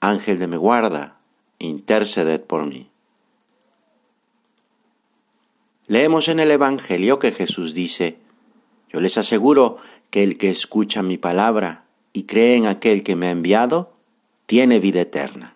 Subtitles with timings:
[0.00, 1.18] Ángel de mi guarda,
[1.58, 2.90] interceded por mí.
[5.86, 8.18] Leemos en el Evangelio que Jesús dice,
[8.88, 9.76] Yo les aseguro
[10.10, 13.92] que el que escucha mi palabra y cree en aquel que me ha enviado,
[14.46, 15.54] tiene vida eterna.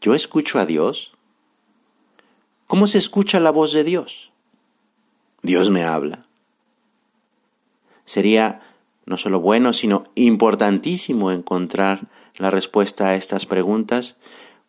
[0.00, 1.12] ¿Yo escucho a Dios?
[2.66, 4.32] ¿Cómo se escucha la voz de Dios?
[5.42, 6.26] Dios me habla.
[8.04, 8.71] Sería
[9.06, 14.16] no solo bueno, sino importantísimo encontrar la respuesta a estas preguntas,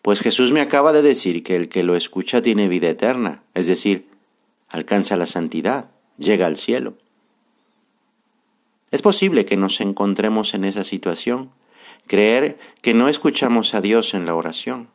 [0.02, 3.68] pues Jesús me acaba de decir que el que lo escucha tiene vida eterna, es
[3.68, 4.10] decir,
[4.68, 6.96] alcanza la santidad, llega al cielo.
[8.92, 11.52] Es posible que nos encontremos en esa situación,
[12.06, 14.90] creer que no escuchamos a Dios en la oración.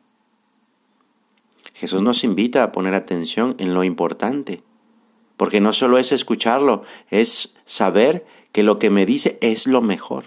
[1.73, 4.63] Jesús nos invita a poner atención en lo importante,
[5.37, 10.25] porque no solo es escucharlo, es saber que lo que me dice es lo mejor,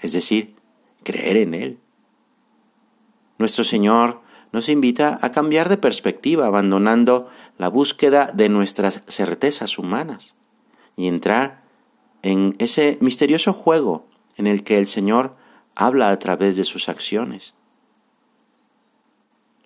[0.00, 0.54] es decir,
[1.02, 1.78] creer en Él.
[3.38, 4.20] Nuestro Señor
[4.52, 10.34] nos invita a cambiar de perspectiva, abandonando la búsqueda de nuestras certezas humanas
[10.96, 11.62] y entrar
[12.22, 15.36] en ese misterioso juego en el que el Señor
[15.74, 17.54] habla a través de sus acciones.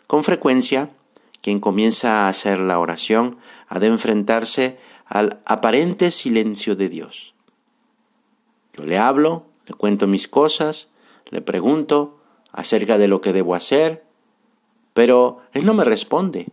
[0.06, 0.90] Con frecuencia,
[1.40, 4.76] quien comienza a hacer la oración ha de enfrentarse
[5.06, 7.34] al aparente silencio de Dios.
[8.76, 10.90] Yo le hablo, le cuento mis cosas,
[11.30, 12.18] le pregunto
[12.52, 14.04] acerca de lo que debo hacer,
[14.94, 16.48] pero él no me responde,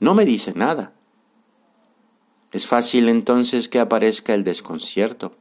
[0.00, 0.92] no me dice nada.
[2.52, 5.32] Es fácil entonces que aparezca el desconcierto.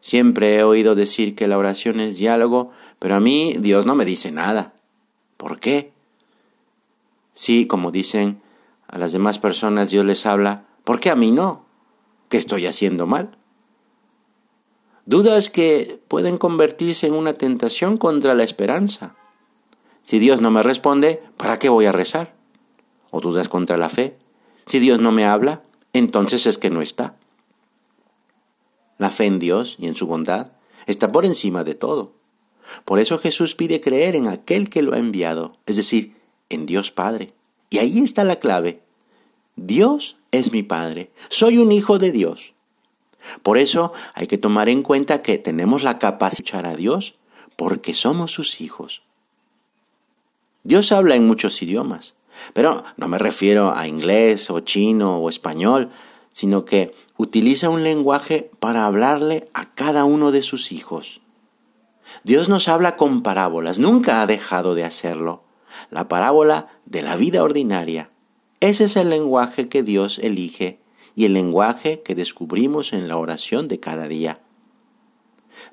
[0.00, 4.04] Siempre he oído decir que la oración es diálogo, pero a mí Dios no me
[4.04, 4.74] dice nada.
[5.36, 5.92] ¿Por qué?
[7.32, 8.40] Sí, como dicen
[8.86, 11.66] a las demás personas, Dios les habla, ¿por qué a mí no?
[12.28, 13.36] ¿Qué estoy haciendo mal?
[15.08, 19.16] Dudas que pueden convertirse en una tentación contra la esperanza.
[20.04, 22.34] Si Dios no me responde, ¿para qué voy a rezar?
[23.10, 24.18] ¿O dudas contra la fe?
[24.66, 25.62] Si Dios no me habla,
[25.94, 27.16] entonces es que no está.
[28.98, 30.48] La fe en Dios y en su bondad
[30.84, 32.12] está por encima de todo.
[32.84, 36.16] Por eso Jesús pide creer en aquel que lo ha enviado, es decir,
[36.50, 37.30] en Dios Padre.
[37.70, 38.82] Y ahí está la clave.
[39.56, 41.10] Dios es mi Padre.
[41.30, 42.52] Soy un hijo de Dios.
[43.42, 47.14] Por eso hay que tomar en cuenta que tenemos la capacidad de escuchar a Dios
[47.56, 49.02] porque somos sus hijos.
[50.62, 52.14] Dios habla en muchos idiomas,
[52.52, 55.90] pero no me refiero a inglés o chino o español,
[56.32, 61.20] sino que utiliza un lenguaje para hablarle a cada uno de sus hijos.
[62.22, 65.42] Dios nos habla con parábolas, nunca ha dejado de hacerlo.
[65.90, 68.10] La parábola de la vida ordinaria.
[68.60, 70.80] Ese es el lenguaje que Dios elige
[71.18, 74.40] y el lenguaje que descubrimos en la oración de cada día.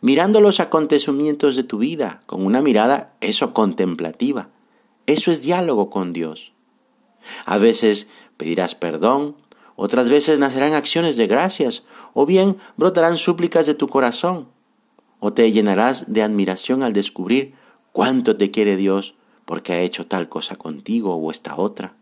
[0.02, 4.50] Mirando los acontecimientos de tu vida con una mirada, eso contemplativa.
[5.06, 6.54] Eso es diálogo con Dios.
[7.46, 8.08] A veces
[8.38, 9.36] pedirás perdón,
[9.76, 11.84] otras veces nacerán acciones de gracias,
[12.16, 14.48] o bien brotarán súplicas de tu corazón,
[15.20, 17.54] o te llenarás de admiración al descubrir
[17.92, 19.14] cuánto te quiere Dios
[19.46, 21.96] porque ha hecho tal cosa contigo o esta otra.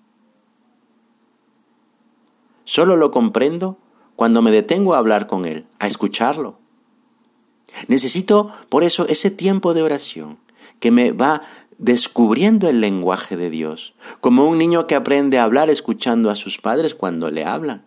[2.66, 3.78] Solo lo comprendo
[4.16, 6.59] cuando me detengo a hablar con Él, a escucharlo.
[7.88, 10.38] Necesito por eso ese tiempo de oración
[10.79, 11.41] que me va
[11.78, 16.57] descubriendo el lenguaje de Dios, como un niño que aprende a hablar escuchando a sus
[16.59, 17.85] padres cuando le hablan.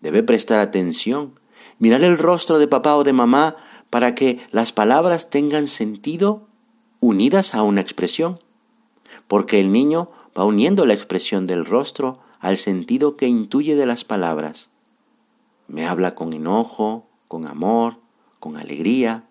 [0.00, 1.38] Debe prestar atención,
[1.78, 3.56] mirar el rostro de papá o de mamá
[3.90, 6.48] para que las palabras tengan sentido
[7.00, 8.38] unidas a una expresión,
[9.28, 14.04] porque el niño va uniendo la expresión del rostro al sentido que intuye de las
[14.04, 14.68] palabras.
[15.66, 18.00] Me habla con enojo, con amor,
[18.38, 19.24] con alegría.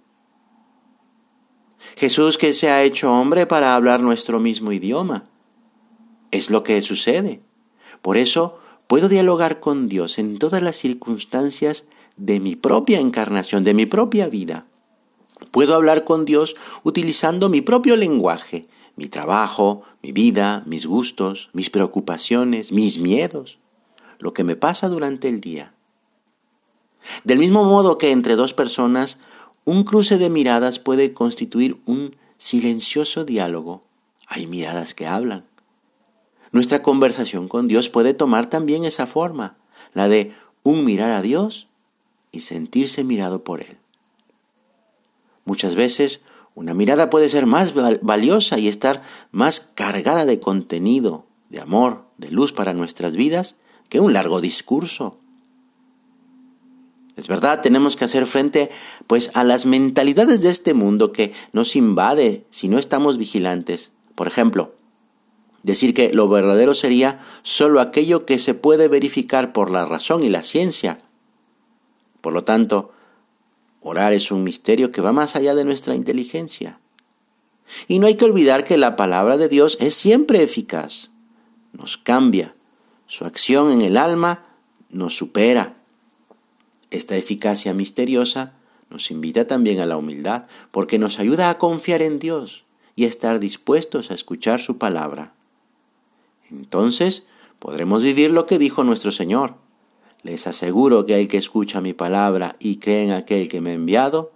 [1.95, 5.25] Jesús que se ha hecho hombre para hablar nuestro mismo idioma.
[6.31, 7.43] Es lo que sucede.
[8.01, 8.57] Por eso
[8.87, 11.87] puedo dialogar con Dios en todas las circunstancias
[12.17, 14.65] de mi propia encarnación, de mi propia vida.
[15.51, 21.69] Puedo hablar con Dios utilizando mi propio lenguaje, mi trabajo, mi vida, mis gustos, mis
[21.69, 23.59] preocupaciones, mis miedos,
[24.19, 25.73] lo que me pasa durante el día.
[27.23, 29.19] Del mismo modo que entre dos personas,
[29.65, 33.85] Un cruce de miradas puede constituir un silencioso diálogo.
[34.27, 35.45] Hay miradas que hablan.
[36.51, 39.55] Nuestra conversación con Dios puede tomar también esa forma,
[39.93, 41.67] la de un mirar a Dios
[42.31, 43.77] y sentirse mirado por Él.
[45.45, 46.21] Muchas veces
[46.55, 52.29] una mirada puede ser más valiosa y estar más cargada de contenido, de amor, de
[52.29, 53.57] luz para nuestras vidas
[53.89, 55.19] que un largo discurso.
[57.15, 58.71] Es verdad, tenemos que hacer frente
[59.07, 63.91] pues a las mentalidades de este mundo que nos invade si no estamos vigilantes.
[64.15, 64.75] Por ejemplo,
[65.61, 70.29] decir que lo verdadero sería solo aquello que se puede verificar por la razón y
[70.29, 70.97] la ciencia.
[72.21, 72.91] Por lo tanto,
[73.83, 76.79] orar es un misterio que va más allá de nuestra inteligencia.
[77.87, 81.09] Y no hay que olvidar que la palabra de Dios es siempre eficaz.
[81.71, 82.55] Nos cambia.
[83.07, 84.45] Su acción en el alma
[84.89, 85.75] nos supera.
[86.91, 88.53] Esta eficacia misteriosa
[88.89, 92.65] nos invita también a la humildad, porque nos ayuda a confiar en Dios
[92.95, 95.33] y a estar dispuestos a escuchar su palabra.
[96.51, 97.25] Entonces
[97.57, 99.55] podremos vivir lo que dijo nuestro Señor.
[100.23, 103.73] Les aseguro que el que escucha mi palabra y cree en aquel que me ha
[103.73, 104.31] enviado,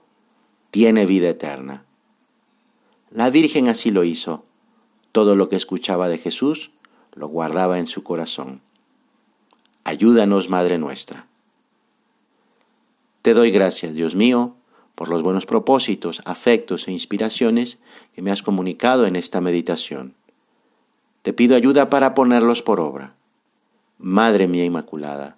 [0.69, 1.85] tiene vida eterna.
[3.09, 4.43] La Virgen así lo hizo.
[5.13, 6.71] Todo lo que escuchaba de Jesús
[7.15, 8.61] lo guardaba en su corazón.
[9.85, 11.25] Ayúdanos, Madre nuestra.
[13.21, 14.55] Te doy gracias, Dios mío,
[14.95, 17.79] por los buenos propósitos, afectos e inspiraciones
[18.13, 20.15] que me has comunicado en esta meditación.
[21.21, 23.15] Te pido ayuda para ponerlos por obra.
[23.97, 25.37] Madre mía Inmaculada,